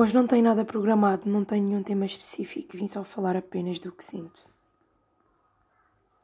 [0.00, 3.90] Hoje não tenho nada programado, não tenho nenhum tema específico, vim só falar apenas do
[3.90, 4.40] que sinto.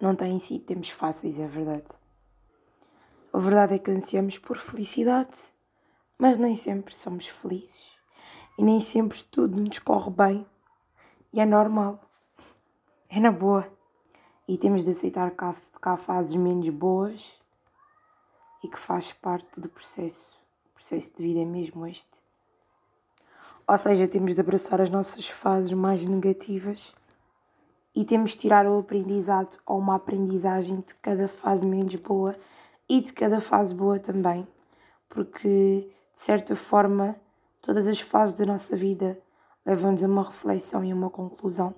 [0.00, 1.88] Não têm sido tempos fáceis, é verdade.
[3.32, 5.36] A verdade é que ansiamos por felicidade,
[6.16, 7.90] mas nem sempre somos felizes
[8.56, 10.46] e nem sempre tudo nos corre bem
[11.32, 12.00] e é normal,
[13.08, 13.68] é na boa.
[14.46, 17.36] E temos de aceitar que há, que há fases menos boas
[18.62, 20.32] e que faz parte do processo.
[20.70, 22.23] O processo de vida é mesmo este.
[23.66, 26.94] Ou seja, temos de abraçar as nossas fases mais negativas
[27.94, 32.36] e temos de tirar o aprendizado ou uma aprendizagem de cada fase menos boa
[32.86, 34.46] e de cada fase boa também,
[35.08, 37.16] porque de certa forma
[37.62, 39.18] todas as fases da nossa vida
[39.64, 41.74] levam-nos a uma reflexão e a uma conclusão.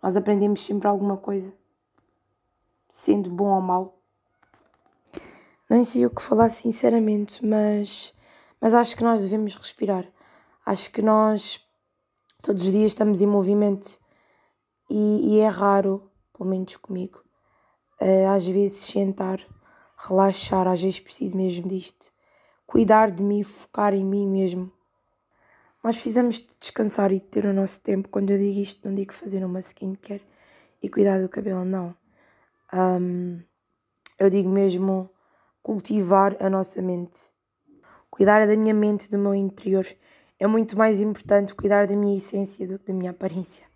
[0.00, 1.52] Nós aprendemos sempre alguma coisa,
[2.88, 3.98] sendo bom ou mau.
[5.68, 8.14] Nem sei o que falar sinceramente, mas,
[8.60, 10.06] mas acho que nós devemos respirar.
[10.66, 11.60] Acho que nós
[12.42, 14.00] todos os dias estamos em movimento
[14.90, 17.22] e, e é raro, pelo menos comigo,
[18.00, 19.38] eh, às vezes sentar,
[19.96, 22.12] relaxar, às vezes preciso mesmo disto.
[22.66, 24.72] Cuidar de mim, focar em mim mesmo.
[25.84, 28.08] Nós precisamos de descansar e de ter o nosso tempo.
[28.08, 30.26] Quando eu digo isto, não digo fazer uma skincare
[30.82, 31.94] e cuidar do cabelo, não.
[32.74, 33.40] Um,
[34.18, 35.08] eu digo mesmo
[35.62, 37.30] cultivar a nossa mente.
[38.10, 39.86] Cuidar da minha mente, do meu interior
[40.38, 43.66] é muito mais importante cuidar da minha essência do que da minha aparência.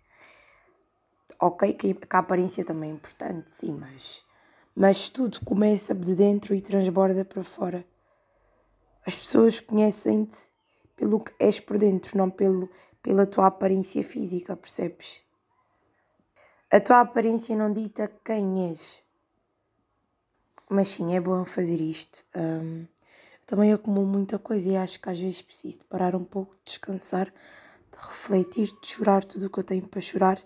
[1.39, 4.23] Ok, que a aparência também é importante, sim, mas,
[4.75, 7.85] mas tudo começa de dentro e transborda para fora.
[9.05, 10.37] As pessoas conhecem-te
[10.95, 12.69] pelo que és por dentro, não pelo,
[13.01, 15.23] pela tua aparência física, percebes?
[16.69, 18.99] A tua aparência não dita quem és.
[20.69, 22.23] Mas sim, é bom fazer isto.
[22.35, 22.85] Um,
[23.51, 26.61] também acumulo muita coisa e acho que às vezes preciso de parar um pouco, de
[26.67, 30.37] descansar, de refletir, de chorar tudo o que eu tenho para chorar,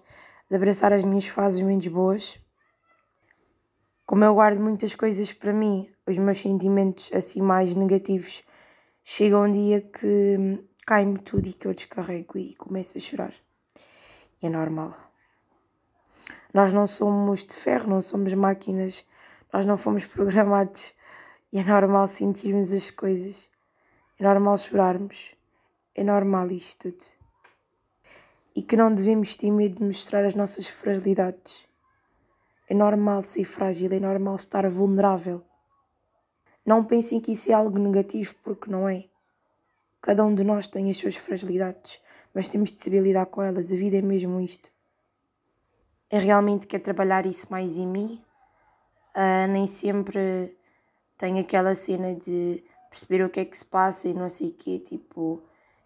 [0.50, 2.39] de abraçar as minhas fases menos boas.
[4.08, 8.44] Como eu guardo muitas coisas para mim, os meus sentimentos assim mais negativos,
[9.04, 13.36] chega um dia que cai-me tudo e que eu descarrego e começo a chorar.
[14.42, 14.98] E é normal.
[16.52, 19.05] Nós não somos de ferro, não somos máquinas,
[19.54, 20.95] nós não fomos programados
[21.52, 23.50] e é normal sentirmos as coisas,
[24.20, 25.36] é normal chorarmos,
[25.94, 27.06] é normal isto tudo.
[28.56, 31.66] E que não devemos ter medo de mostrar as nossas fragilidades.
[32.70, 35.44] É normal ser frágil, é normal estar vulnerável.
[36.66, 39.06] Não pensem que isso é algo negativo, porque não é.
[40.02, 42.00] Cada um de nós tem as suas fragilidades,
[42.33, 43.72] mas temos de saber lidar com elas.
[43.72, 44.72] A vida é mesmo isto.
[46.10, 48.22] Eu realmente quero trabalhar isso mais em mim.
[49.16, 50.58] Uh, nem sempre
[51.17, 54.53] tenho aquela cena de perceber o que é que se passa e não sei o
[54.53, 55.42] quê, tipo,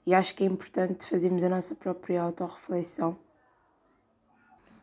[0.05, 3.17] e acho que é importante fazermos a nossa própria autorreflexão.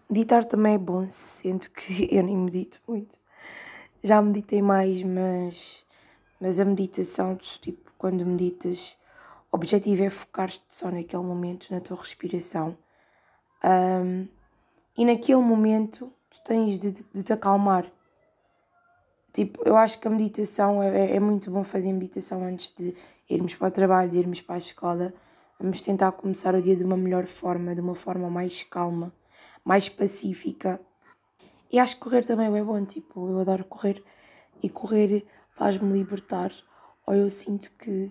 [0.09, 3.19] Meditar também é bom, sendo que eu nem medito muito.
[4.03, 5.85] Já meditei mais, mas,
[6.41, 8.97] mas a meditação, tipo, quando meditas,
[9.51, 12.77] o objetivo é focar-te só naquele momento, na tua respiração.
[13.65, 14.29] Um,
[14.97, 17.91] e naquele momento tu tens de, de, de te acalmar
[19.37, 22.97] Tipo, eu acho que a meditação é, é, é muito bom fazer meditação antes de
[23.29, 25.13] irmos para o trabalho, de irmos para a escola.
[25.61, 29.13] Vamos tentar começar o dia de uma melhor forma, de uma forma mais calma,
[29.63, 30.81] mais pacífica.
[31.71, 34.03] E acho que correr também é bom, tipo, eu adoro correr
[34.63, 36.51] e correr faz-me libertar.
[37.07, 38.11] Ou eu sinto que,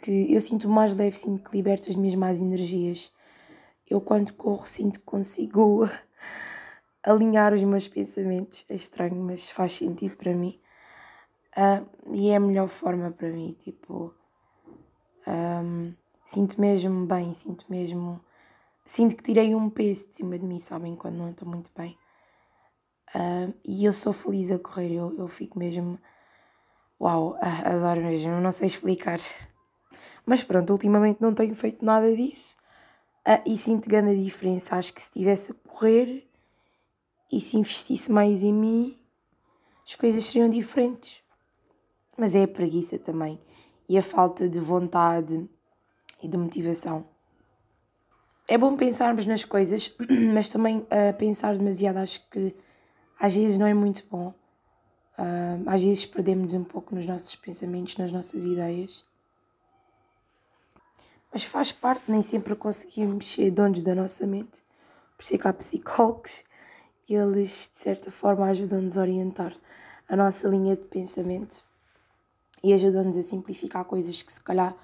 [0.00, 3.12] que eu sinto mais leve, sinto que liberto as minhas más energias.
[3.88, 5.88] Eu quando corro sinto que consigo
[7.02, 8.64] alinhar os meus pensamentos.
[8.68, 10.60] É estranho, mas faz sentido para mim.
[11.56, 13.56] Uh, e é a melhor forma para mim.
[13.58, 14.14] Tipo,
[15.26, 15.92] um,
[16.24, 18.20] sinto mesmo bem, sinto mesmo.
[18.84, 20.96] Sinto que tirei um peso de cima de mim, sabem?
[20.96, 21.96] Quando não estou muito bem.
[23.14, 25.98] Uh, e eu sou feliz a correr, eu, eu fico mesmo.
[27.00, 29.20] Uau, adoro mesmo, não sei explicar.
[30.26, 32.56] Mas pronto, ultimamente não tenho feito nada disso.
[33.26, 34.76] Uh, e sinto grande diferença.
[34.76, 36.27] Acho que se estivesse a correr,
[37.30, 38.98] e se investisse mais em mim,
[39.86, 41.22] as coisas seriam diferentes.
[42.16, 43.40] Mas é a preguiça também
[43.88, 45.48] e a falta de vontade
[46.22, 47.06] e de motivação.
[48.46, 49.94] É bom pensarmos nas coisas,
[50.34, 52.54] mas também uh, pensar demasiado acho que
[53.20, 54.34] às vezes não é muito bom.
[55.18, 59.04] Uh, às vezes perdemos um pouco nos nossos pensamentos, nas nossas ideias.
[61.32, 64.62] Mas faz parte, nem sempre conseguimos ser donos da nossa mente.
[65.16, 66.44] Por isso é que há psicólogos
[67.14, 69.56] eles, de certa forma, ajudam-nos a orientar
[70.08, 71.62] a nossa linha de pensamento
[72.62, 74.74] e ajudam-nos a simplificar coisas que, se calhar,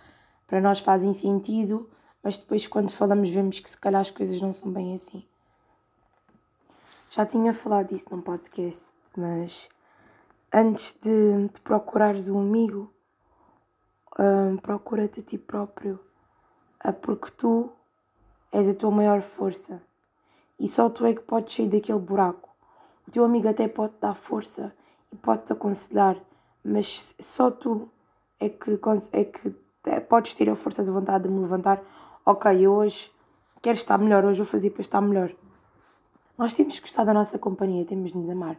[0.47, 1.91] para nós fazem sentido,
[2.23, 5.27] mas depois, quando falamos, vemos que se calhar as coisas não são bem assim.
[7.11, 9.69] Já tinha falado disso num podcast, mas
[10.53, 12.93] antes de, de procurares um amigo,
[14.19, 16.01] um, procura-te a ti próprio,
[16.85, 17.71] uh, porque tu
[18.53, 19.83] és a tua maior força
[20.59, 22.51] e só tu é que podes sair daquele buraco.
[23.07, 24.75] O teu amigo até pode dar força
[25.13, 26.17] e pode-te aconselhar,
[26.65, 27.89] mas só tu
[28.41, 28.79] é que,
[29.13, 29.55] é que
[30.09, 31.83] podes ter a força de vontade de me levantar.
[32.25, 33.13] Ok, eu hoje
[33.61, 35.35] quero estar melhor, hoje vou fazer para estar melhor.
[36.37, 38.59] Nós temos que gostar da nossa companhia, temos de nos amar.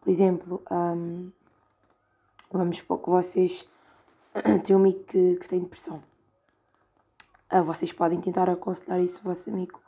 [0.00, 1.30] Por exemplo, um,
[2.50, 3.68] vamos supor que vocês
[4.64, 6.02] têm um amigo que, que tem depressão.
[7.52, 9.78] Uh, vocês podem tentar aconselhar isso ao vosso amigo,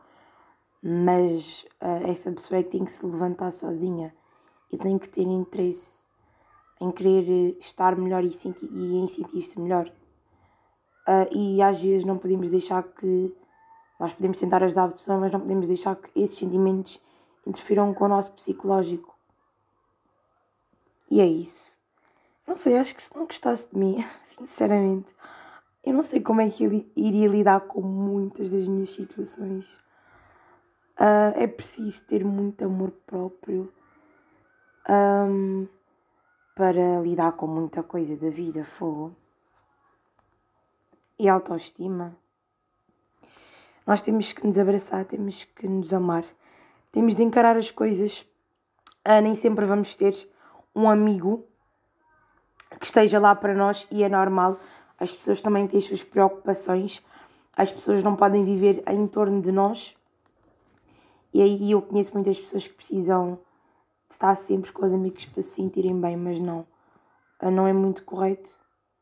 [0.87, 4.15] mas uh, essa pessoa é que tem que se levantar sozinha
[4.71, 6.07] e tem que ter interesse
[6.79, 9.91] em querer estar melhor e, sentir, e em sentir-se melhor.
[11.09, 13.35] Uh, e às vezes não podemos deixar que.
[13.99, 17.01] Nós podemos tentar ajudar a pessoa, mas não podemos deixar que esses sentimentos
[17.47, 19.15] interfiram com o nosso psicológico.
[21.11, 21.79] E é isso.
[22.47, 25.15] Eu não sei, acho que se não gostasse de mim, sinceramente,
[25.83, 29.83] eu não sei como é que ele iria lidar com muitas das minhas situações.
[30.99, 33.73] Uh, é preciso ter muito amor próprio
[34.89, 35.67] um,
[36.55, 39.15] para lidar com muita coisa da vida, fogo.
[41.19, 42.17] E autoestima.
[43.87, 46.25] Nós temos que nos abraçar, temos que nos amar
[46.95, 48.25] temos de encarar as coisas.
[49.05, 50.15] Ah, nem sempre vamos ter
[50.73, 51.45] um amigo
[52.79, 54.61] que esteja lá para nós e é normal.
[54.97, 57.05] As pessoas também têm as suas preocupações.
[57.53, 59.97] As pessoas não podem viver em torno de nós.
[61.35, 63.41] E aí eu conheço muitas pessoas que precisam
[64.07, 66.65] de estar sempre com os amigos para se sentirem bem, mas não.
[67.41, 68.55] Ah, não é muito correto.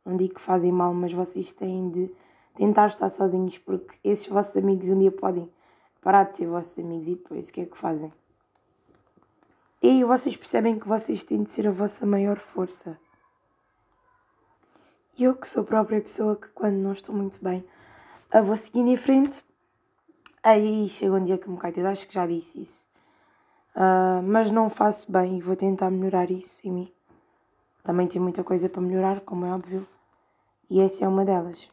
[0.03, 2.11] Não digo que fazem mal, mas vocês têm de
[2.55, 5.53] tentar estar sozinhos porque esses vossos amigos um dia podem
[6.01, 8.11] parar de ser vossos amigos e depois o que é que fazem?
[9.83, 12.99] E aí vocês percebem que vocês têm de ser a vossa maior força.
[15.19, 17.63] E eu que sou a própria pessoa que quando não estou muito bem,
[18.43, 19.45] vou seguindo em frente,
[20.43, 22.89] aí chega um dia que me cai tudo, acho que já disse isso.
[23.75, 26.93] Uh, mas não faço bem e vou tentar melhorar isso em mim.
[27.83, 29.87] Também tenho muita coisa para melhorar, como é óbvio,
[30.69, 31.71] e essa é uma delas.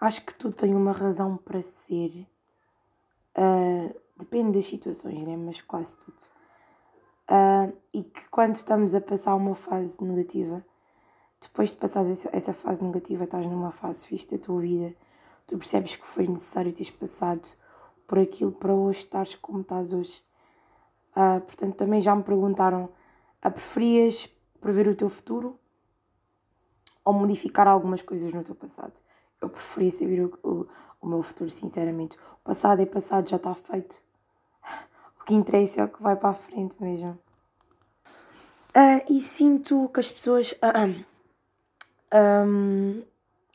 [0.00, 2.26] Acho que tudo tem uma razão para ser
[3.38, 5.36] Uh, depende das situações, né?
[5.36, 6.16] mas quase tudo.
[7.30, 10.64] Uh, e que quando estamos a passar uma fase negativa,
[11.40, 14.92] depois de passar essa, essa fase negativa, estás numa fase fixe da tua vida,
[15.48, 17.42] tu percebes que foi necessário teres passado
[18.06, 20.22] por aquilo para hoje estares como estás hoje.
[21.16, 22.88] Uh, portanto, também já me perguntaram:
[23.42, 24.28] a preferias
[24.60, 25.58] prever o teu futuro
[27.04, 28.92] ou modificar algumas coisas no teu passado?
[29.40, 30.68] Eu preferia saber o, o
[31.00, 32.16] o meu futuro, sinceramente.
[32.16, 34.00] O passado é passado, já está feito.
[35.20, 37.18] O que interessa é o que vai para a frente mesmo.
[38.74, 40.52] Uh, e sinto que as pessoas.
[40.52, 41.04] Uh,
[42.14, 43.02] um,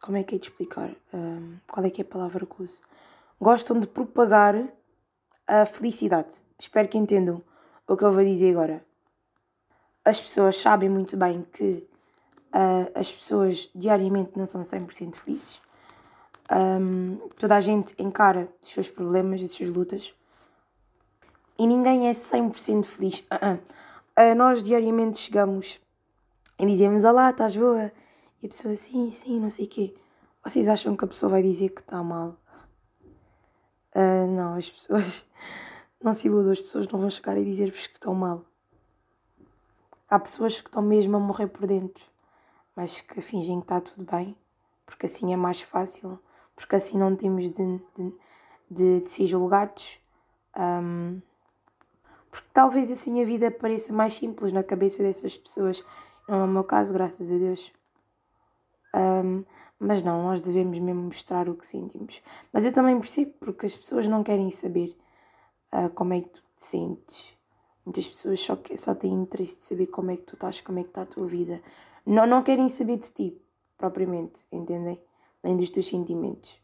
[0.03, 0.91] como é que é de explicar?
[1.13, 2.81] Um, qual é que é a palavra que uso?
[3.39, 4.55] Gostam de propagar
[5.47, 6.33] a felicidade.
[6.59, 7.41] Espero que entendam
[7.87, 8.83] o que eu vou dizer agora.
[10.05, 11.87] As pessoas sabem muito bem que
[12.53, 15.63] uh, as pessoas diariamente não são 100% felizes
[16.51, 20.13] um, toda a gente encara os seus problemas, as suas lutas
[21.57, 23.19] e ninguém é 100% feliz.
[23.21, 23.59] Uh -uh.
[24.15, 25.79] Uh, nós diariamente chegamos
[26.59, 27.91] e dizemos: Olá, estás boa?
[28.43, 29.95] E a pessoa, sim, sim, não sei o quê.
[30.43, 32.37] Vocês acham que a pessoa vai dizer que está mal?
[33.95, 35.25] não, as pessoas.
[36.03, 38.43] Não se iludam, as pessoas não vão chegar e dizer-vos que estão mal.
[40.09, 42.05] Há pessoas que estão mesmo a morrer por dentro,
[42.75, 44.35] mas que fingem que está tudo bem,
[44.85, 46.19] porque assim é mais fácil
[46.55, 48.13] porque assim não temos de, de,
[48.69, 49.97] de, de ser julgados.
[50.57, 51.21] Um,
[52.29, 55.83] porque talvez assim a vida pareça mais simples na cabeça dessas pessoas.
[56.27, 57.71] Não é o meu caso, graças a Deus.
[58.93, 59.43] Um,
[59.79, 62.21] mas não, nós devemos mesmo mostrar o que sentimos.
[62.51, 64.95] Mas eu também percebo porque as pessoas não querem saber
[65.73, 67.33] uh, como é que tu te sentes.
[67.85, 70.83] Muitas pessoas só, só têm interesse de saber como é que tu estás, como é
[70.83, 71.61] que está a tua vida.
[72.05, 73.41] Não, não querem saber de ti,
[73.77, 75.01] propriamente, entendem?
[75.43, 76.57] nem dos teus sentimentos.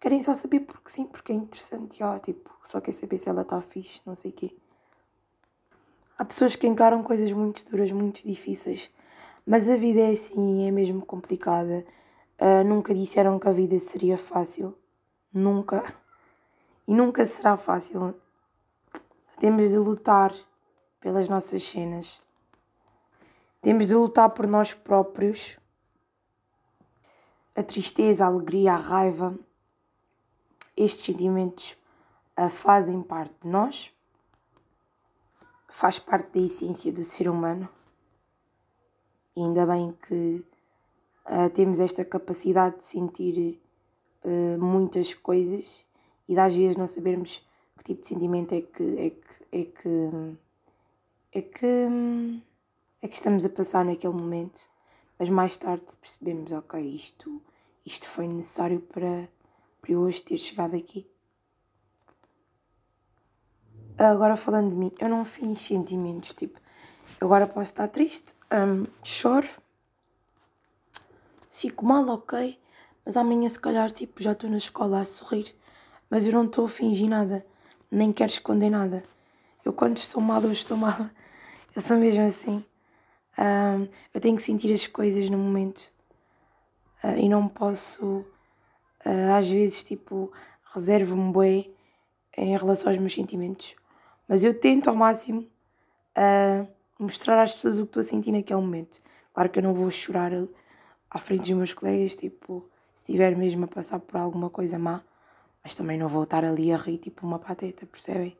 [0.00, 2.02] Querem só saber porque sim, porque é interessante.
[2.02, 4.56] Ah, tipo, só quer saber se ela está fixe, não sei o quê.
[6.16, 8.90] Há pessoas que encaram coisas muito duras, muito difíceis.
[9.46, 11.86] Mas a vida é assim, é mesmo complicada.
[12.38, 14.76] Uh, nunca disseram que a vida seria fácil.
[15.32, 15.84] Nunca.
[16.88, 18.14] E nunca será fácil.
[19.38, 20.34] Temos de lutar
[21.00, 22.20] pelas nossas cenas.
[23.62, 25.58] Temos de lutar por nós próprios
[27.54, 29.34] a tristeza, a alegria, a raiva,
[30.76, 31.76] estes sentimentos
[32.38, 33.90] uh, fazem parte de nós,
[35.68, 37.66] faz parte da essência do ser humano.
[39.36, 40.42] E ainda bem que
[41.26, 43.60] uh, temos esta capacidade de sentir
[44.24, 45.84] uh, muitas coisas
[46.28, 49.64] e de às vezes não sabermos que tipo de sentimento é que é que é
[49.64, 50.36] que
[51.36, 51.88] é que,
[53.02, 54.60] é que estamos a passar naquele momento,
[55.18, 57.42] mas mais tarde percebemos, ok, isto,
[57.84, 59.28] isto foi necessário para,
[59.80, 61.06] para eu hoje ter chegado aqui.
[63.98, 66.60] Agora falando de mim, eu não fiz sentimentos, tipo,
[67.20, 69.48] agora posso estar triste, um, choro,
[71.52, 72.58] fico mal, ok,
[73.04, 75.54] mas amanhã se calhar, tipo, já estou na escola a sorrir,
[76.10, 77.44] mas eu não estou a fingir nada,
[77.90, 79.04] nem quero esconder nada.
[79.64, 81.10] Eu quando estou mal, eu estou mal
[81.76, 82.64] eu sou mesmo assim.
[83.38, 85.92] Um, eu tenho que sentir as coisas no momento.
[87.04, 88.24] Uh, e não posso,
[89.04, 90.32] uh, às vezes, tipo,
[90.74, 91.74] reservo-me bem
[92.34, 93.74] em relação aos meus sentimentos.
[94.26, 95.42] Mas eu tento ao máximo
[96.16, 96.66] uh,
[96.98, 99.00] mostrar às pessoas o que estou a sentir naquele momento.
[99.32, 100.32] Claro que eu não vou chorar
[101.10, 105.02] à frente dos meus colegas, tipo, se estiver mesmo a passar por alguma coisa má,
[105.62, 108.36] mas também não vou estar ali a rir tipo uma pateta, percebem?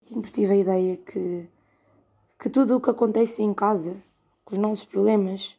[0.00, 1.48] Sempre tive a ideia que
[2.38, 4.02] que tudo o que acontece em casa,
[4.50, 5.56] os nossos problemas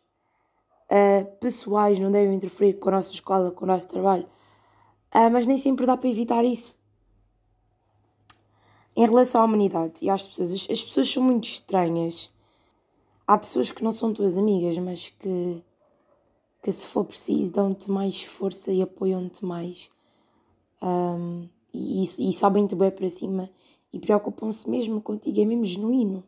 [0.92, 4.26] uh, pessoais não devem interferir com a nossa escola, com o nosso trabalho.
[5.14, 6.76] Uh, mas nem sempre dá para evitar isso.
[8.96, 12.32] Em relação à humanidade e às pessoas, as, as pessoas são muito estranhas.
[13.28, 15.62] Há pessoas que não são tuas amigas, mas que,
[16.64, 19.92] que se for preciso dão-te mais força e apoiam-te mais.
[20.82, 23.50] Um, e, e, e sabem-te bem para cima
[23.92, 26.24] e preocupam-se mesmo contigo, é mesmo genuíno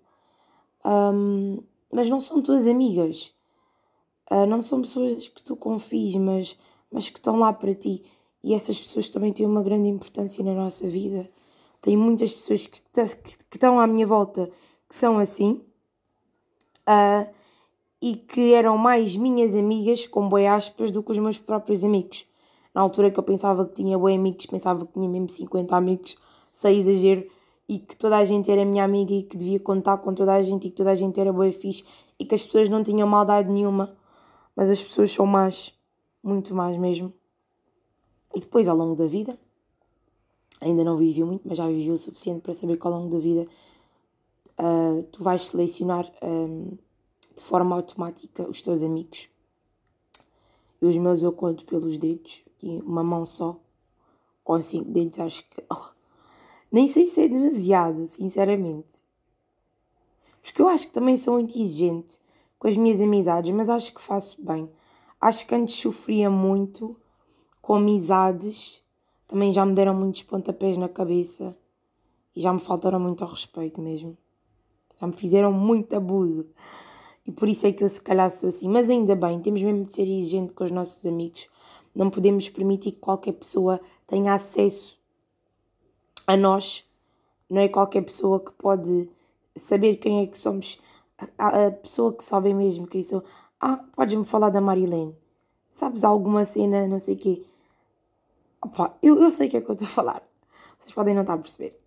[0.88, 3.34] um, mas não são tuas amigas.
[4.32, 6.58] Uh, não são pessoas que tu confies, mas,
[6.92, 8.04] mas que estão lá para ti.
[8.44, 11.30] E essas pessoas também têm uma grande importância na nossa vida.
[11.88, 14.52] Tem muitas pessoas que, que, que estão à minha volta
[14.90, 15.62] que são assim
[16.86, 17.34] uh,
[18.02, 22.26] e que eram mais minhas amigas, com boi aspas, do que os meus próprios amigos.
[22.76, 26.18] Na altura que eu pensava que tinha boi amigos, pensava que tinha mesmo 50 amigos,
[26.52, 27.26] sem exagero,
[27.70, 30.42] e que toda a gente era minha amiga e que devia contar com toda a
[30.42, 31.86] gente e que toda a gente era boa fixe
[32.20, 33.98] e que as pessoas não tinham maldade nenhuma,
[34.54, 35.74] mas as pessoas são más,
[36.22, 37.14] muito más mesmo.
[38.36, 39.40] E depois, ao longo da vida,
[40.60, 43.20] ainda não vivi muito, mas já vivi o suficiente para saber que ao longo da
[43.20, 43.46] vida
[44.60, 46.78] uh, tu vais selecionar um,
[47.36, 49.30] de forma automática os teus amigos.
[50.82, 53.60] E os meus eu conto pelos dedos, aqui uma mão só,
[54.44, 55.64] com cinco dedos, acho que.
[55.70, 55.98] Oh,
[56.72, 59.02] nem sei se é demasiado, sinceramente.
[60.42, 62.20] Porque eu acho que também sou muito exigente
[62.60, 64.70] com as minhas amizades, mas acho que faço bem.
[65.20, 66.96] Acho que antes sofria muito
[67.62, 68.84] com amizades,
[69.28, 71.58] também já me deram muitos pontapés na cabeça
[72.36, 74.18] e já me faltaram muito ao respeito mesmo.
[74.96, 76.48] Já me fizeram muito abuso.
[77.26, 78.70] E por isso é que eu se calhar sou assim.
[78.70, 81.50] Mas ainda bem, temos mesmo de ser exigente com os nossos amigos.
[81.94, 84.98] Não podemos permitir que qualquer pessoa tenha acesso
[86.26, 86.86] a nós,
[87.50, 89.10] não é qualquer pessoa que pode
[89.56, 90.80] saber quem é que somos,
[91.38, 93.24] a, a pessoa que sabe mesmo quem sou.
[93.60, 95.16] Ah, podes-me falar da Marilene?
[95.70, 97.44] Sabes alguma cena, não sei o quê?
[98.62, 100.24] Opa, eu, eu sei o que é que eu estou a falar.
[100.78, 101.80] Vocês podem não estar a perceber.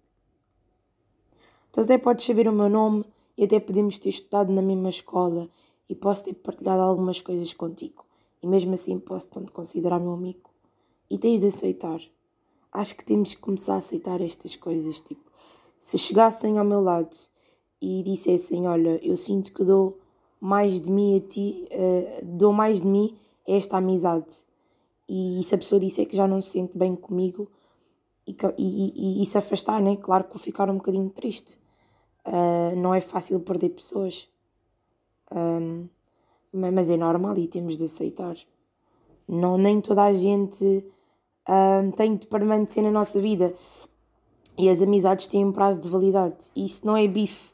[1.72, 3.04] Tu até podes saber o meu nome
[3.36, 5.48] e até podemos ter estudado na mesma escola
[5.88, 8.04] e posso ter partilhado algumas coisas contigo.
[8.42, 10.50] E mesmo assim posso te considerar meu amigo.
[11.08, 12.00] E tens de aceitar
[12.72, 15.00] acho que temos que começar a aceitar estas coisas.
[15.00, 15.22] Tipo,
[15.78, 17.16] se chegassem ao meu lado
[17.80, 19.98] e dissessem: Olha, eu sinto que dou
[20.40, 24.44] mais de mim a ti, uh, dou mais de mim a esta amizade.
[25.12, 27.50] E, se a pessoa disser que já não se sente bem comigo
[28.24, 29.96] e, e, e, e se afastar, né?
[29.96, 31.58] Claro que vou ficar um bocadinho triste.
[32.24, 34.28] Uh, não é fácil perder pessoas.
[35.32, 35.88] Um,
[36.52, 38.36] mas é normal e temos de aceitar.
[39.26, 40.84] Não, nem toda a gente
[41.48, 43.52] um, tem de permanecer na nossa vida.
[44.56, 46.52] E as amizades têm um prazo de validade.
[46.54, 47.50] Isso não é bife.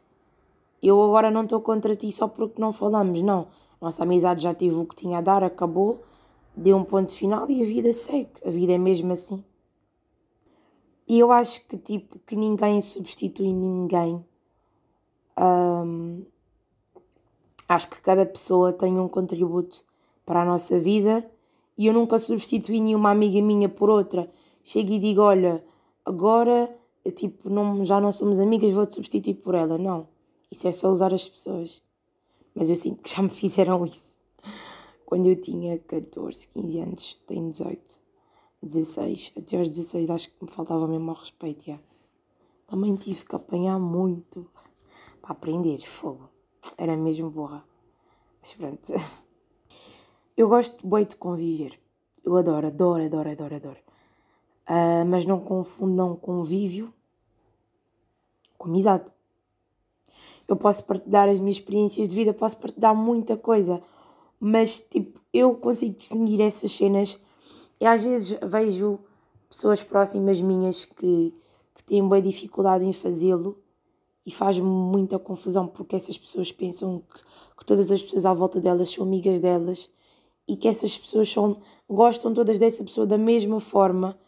[0.83, 3.47] Eu agora não estou contra ti só porque não falamos, não.
[3.81, 6.03] Nossa amizade já teve o que tinha a dar, acabou,
[6.57, 8.31] deu um ponto final e a vida segue.
[8.45, 9.45] A vida é mesmo assim.
[11.09, 14.25] E eu acho que, tipo, que ninguém substitui ninguém.
[17.69, 19.85] Acho que cada pessoa tem um contributo
[20.25, 21.29] para a nossa vida
[21.77, 24.31] e eu nunca substituí nenhuma amiga minha por outra.
[24.65, 25.65] Chego e digo: Olha,
[26.05, 26.75] agora
[27.11, 29.79] tipo, não, já não somos amigas, vou-te substituir por ela.
[29.79, 30.09] Não.
[30.51, 31.83] Isso é só usar as pessoas.
[32.55, 34.16] Mas eu sinto que já me fizeram isso.
[35.07, 38.01] Quando eu tinha 14, 15 anos, tenho 18.
[38.61, 39.33] 16.
[39.39, 41.79] Até aos 16 acho que me faltava mesmo ao respeito.
[42.67, 44.51] Também tive que apanhar muito
[45.23, 46.29] para aprender fogo.
[46.77, 47.65] Era mesmo burra.
[48.41, 48.83] Mas pronto.
[50.37, 51.81] Eu gosto bem de conviver.
[52.25, 53.79] Eu adoro, adoro, adoro, adoro, adoro.
[54.69, 56.93] Uh, mas não confundam convívio
[58.59, 59.13] com amizade.
[60.49, 63.81] Eu posso partilhar as minhas experiências de vida, posso partilhar muita coisa,
[64.41, 67.19] mas tipo, eu consigo distinguir essas cenas
[67.81, 68.99] e às vezes vejo
[69.49, 71.35] pessoas próximas minhas que,
[71.75, 73.59] que têm boa dificuldade em fazê-lo
[74.25, 77.21] e faz-me muita confusão porque essas pessoas pensam que,
[77.59, 79.89] que todas as pessoas à volta delas são amigas delas
[80.49, 84.19] e que essas pessoas são, gostam todas dessa pessoa da mesma forma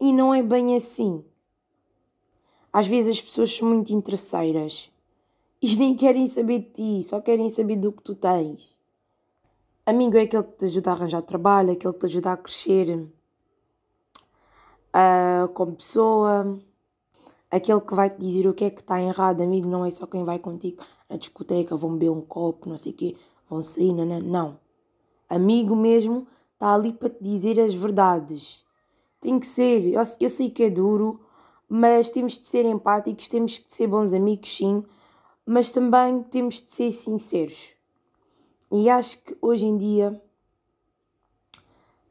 [0.00, 1.24] e não é bem assim.
[2.72, 4.90] Às vezes as pessoas são muito interesseiras
[5.60, 8.77] e nem querem saber de ti, só querem saber do que tu tens.
[9.88, 13.08] Amigo é aquele que te ajuda a arranjar trabalho, aquele que te ajuda a crescer
[14.94, 16.60] uh, como pessoa,
[17.50, 19.40] aquele que vai te dizer o que é que está errado.
[19.40, 22.92] Amigo não é só quem vai contigo na discoteca, vão beber um copo, não sei
[22.92, 23.16] o quê,
[23.48, 24.20] vão sair, não, não.
[24.20, 24.60] não.
[25.26, 28.66] Amigo mesmo está ali para te dizer as verdades.
[29.22, 31.18] Tem que ser, eu, eu sei que é duro,
[31.66, 34.84] mas temos de ser empáticos, temos de ser bons amigos, sim,
[35.46, 37.77] mas também temos de ser sinceros.
[38.70, 40.20] E acho que hoje em dia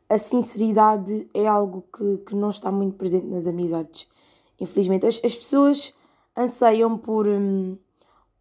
[0.10, 4.08] a sinceridade é algo que, que não está muito presente nas amizades.
[4.60, 5.94] Infelizmente, as, as pessoas
[6.36, 7.78] anseiam por, hum,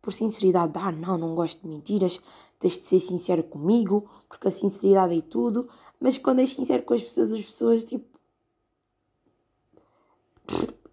[0.01, 0.73] por sinceridade.
[0.77, 2.21] Ah, não, não gosto de mentiras,
[2.59, 5.69] tens de ser sincero comigo, porque a sinceridade é tudo.
[5.99, 8.05] Mas quando és sincero com as pessoas, as pessoas tipo.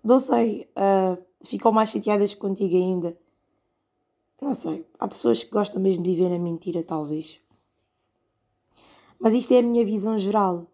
[0.03, 3.17] Não sei, uh, ficam mais chateadas contigo ainda.
[4.43, 7.39] Não sei, há pessoas que gostam mesmo de viver na mentira, talvez.
[9.17, 10.67] Mas isto é a minha visão geral,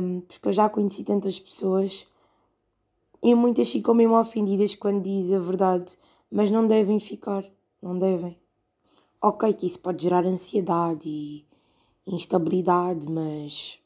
[0.00, 2.06] um, porque eu já conheci tantas pessoas
[3.20, 5.98] e muitas ficam mesmo ofendidas quando dizem a verdade,
[6.30, 7.44] mas não devem ficar,
[7.82, 8.38] não devem.
[9.20, 11.44] Ok, que isso pode gerar ansiedade e
[12.06, 13.80] instabilidade, mas.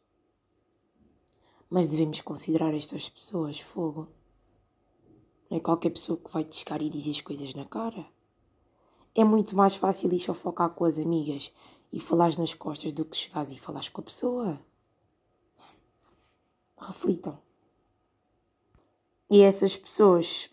[1.70, 4.06] Mas devemos considerar estas pessoas fogo.
[5.50, 8.14] Não é qualquer pessoa que vai te descar e dizer as coisas na cara.
[9.16, 11.52] É muito mais fácil ir focar com as amigas
[11.92, 14.60] e falares nas costas do que chegares e falares com a pessoa.
[16.78, 17.38] Reflitam.
[19.30, 20.50] E essas pessoas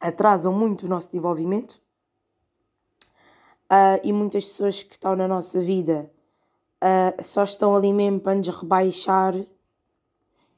[0.00, 1.80] atrasam muito o nosso desenvolvimento
[3.66, 6.08] Uh, e muitas pessoas que estão na nossa vida
[6.76, 9.34] uh, só estão ali mesmo para nos rebaixar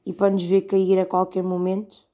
[0.04, 2.06] e para nos ver cair a qualquer momento.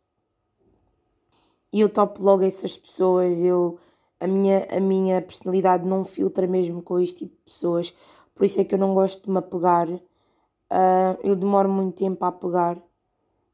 [1.72, 3.76] E eu topo logo essas pessoas, eu,
[4.20, 7.94] a, minha, a minha personalidade não filtra mesmo com este tipo de pessoas,
[8.34, 9.88] por isso é que eu não gosto de me apegar.
[9.88, 12.82] Uh, eu demoro muito tempo a apegar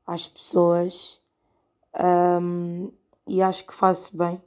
[0.07, 1.21] às pessoas
[2.41, 2.91] um,
[3.27, 4.41] e acho que faço bem.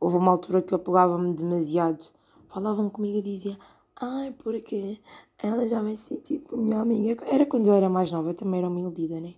[0.00, 2.04] Houve uma altura que eu pegava-me demasiado.
[2.48, 3.56] Falavam comigo e dizia,
[4.00, 5.00] ai, porque
[5.38, 7.24] ela já vai ser tipo minha amiga.
[7.26, 9.34] Era quando eu era mais nova, eu também era uma iludida, né?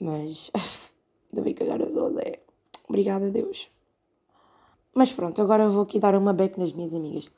[0.00, 0.50] Mas
[1.32, 2.12] ainda bem que eu sou?
[2.88, 3.73] Obrigada a Deus.
[4.94, 7.30] Mas pronto, agora eu vou aqui dar uma beca nas minhas amigas.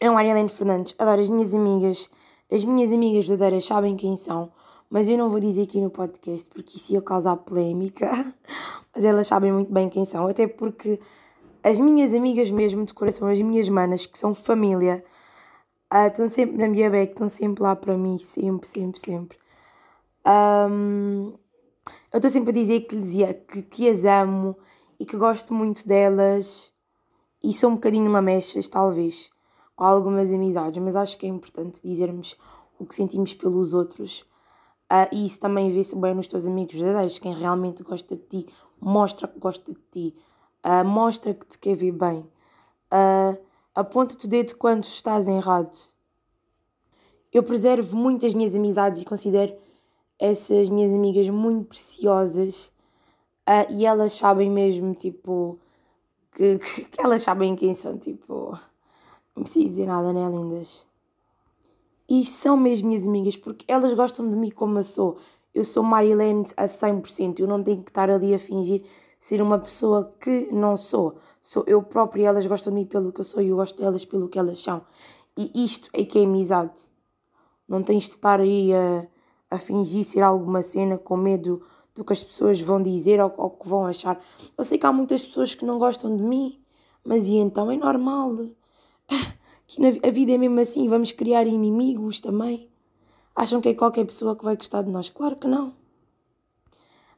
[0.00, 2.10] É um Arielene Fernandes, adoro as minhas amigas.
[2.50, 4.52] As minhas amigas verdadeiras sabem quem são,
[4.88, 8.10] mas eu não vou dizer aqui no podcast porque isso ia causar polémica.
[8.96, 10.98] mas elas sabem muito bem quem são, até porque
[11.62, 15.04] as minhas amigas mesmo de coração, as minhas manas, que são família,
[15.92, 19.38] uh, estão sempre na minha beca, estão sempre lá para mim, sempre, sempre, sempre.
[20.26, 21.34] Um,
[22.10, 24.56] eu estou sempre a dizer que, lhes, que, que as amo
[24.98, 26.72] e que gosto muito delas.
[27.42, 29.30] E sou um bocadinho lamechas, talvez,
[29.74, 32.36] com algumas amizades, mas acho que é importante dizermos
[32.78, 34.24] o que sentimos pelos outros.
[34.90, 38.46] Uh, e isso também vê-se bem nos teus amigos verdadeiros, quem realmente gosta de ti,
[38.80, 40.16] mostra que gosta de ti,
[40.64, 42.20] uh, mostra que te quer ver bem,
[42.92, 43.36] uh,
[43.74, 45.76] aponta-te o dedo quando estás errado.
[47.32, 49.56] Eu preservo muito as minhas amizades e considero
[50.18, 52.72] essas minhas amigas muito preciosas
[53.48, 55.58] uh, e elas sabem mesmo, tipo,
[56.34, 58.58] que, que, que, elas sabem quem são, tipo,
[59.34, 60.86] não preciso dizer nada, né, lindas?
[62.08, 65.16] E são mesmo minhas amigas porque elas gostam de mim como eu sou
[65.56, 68.82] eu sou Marilene a 100%, eu não tenho que estar ali a fingir
[69.18, 71.16] ser uma pessoa que não sou.
[71.40, 73.80] Sou eu própria e elas gostam de mim pelo que eu sou e eu gosto
[73.80, 74.82] delas pelo que elas são.
[75.34, 76.92] E isto é que é amizade.
[77.66, 79.06] Não tens de estar aí a,
[79.50, 81.62] a fingir ser alguma cena com medo
[81.96, 84.22] do que as pessoas vão dizer ou, ou que vão achar.
[84.56, 86.60] Eu sei que há muitas pessoas que não gostam de mim,
[87.02, 88.36] mas e então é normal.
[89.68, 92.70] Que a vida é mesmo assim, vamos criar inimigos também.
[93.34, 95.10] Acham que é qualquer pessoa que vai gostar de nós?
[95.10, 95.74] Claro que não.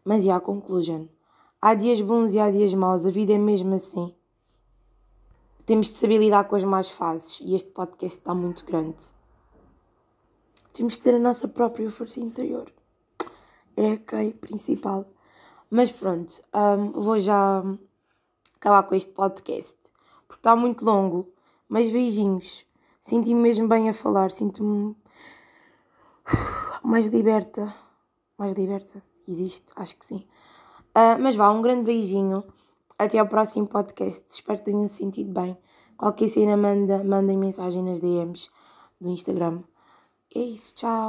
[0.02, 1.04] Mas e a conclusion?
[1.60, 4.14] Há dias bons e há dias maus, a vida é mesmo assim.
[5.66, 9.12] Temos de saber lidar com as más fases e este podcast está muito grande.
[10.72, 12.72] Temos de ter a nossa própria força interior.
[13.78, 15.06] É a okay, principal.
[15.70, 17.62] Mas pronto, um, vou já
[18.56, 19.76] acabar com este podcast
[20.26, 21.28] porque está muito longo.
[21.68, 22.66] Mas beijinhos.
[22.98, 24.96] Sinto-me mesmo bem a falar, sinto-me
[26.82, 27.72] mais liberta.
[28.36, 29.00] Mais liberta?
[29.28, 29.72] Existe?
[29.76, 30.26] Acho que sim.
[30.96, 32.42] Uh, mas vá, um grande beijinho.
[32.98, 34.24] Até ao próximo podcast.
[34.28, 35.56] Espero que tenham se sentido bem.
[35.96, 38.50] Qualquer cena manda, mandem mensagem nas DMs
[39.00, 39.62] do Instagram.
[40.34, 41.06] É isso, tchau.